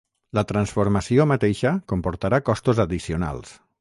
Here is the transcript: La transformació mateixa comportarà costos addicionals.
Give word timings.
La 0.37 0.43
transformació 0.51 1.27
mateixa 1.33 1.73
comportarà 1.93 2.41
costos 2.49 2.83
addicionals. 2.89 3.55